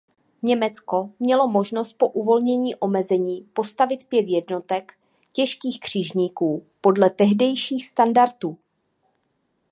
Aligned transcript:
Německo 0.41 1.09
mělo 1.19 1.47
možnost 1.47 1.93
po 1.93 2.07
uvolnění 2.07 2.75
omezení 2.75 3.49
postavit 3.53 4.03
pět 4.07 4.25
jednotek 4.27 4.93
těžkých 5.33 5.79
křižníků 5.79 6.65
podle 6.81 7.09
tehdejších 7.09 7.85
standardů. 7.87 8.57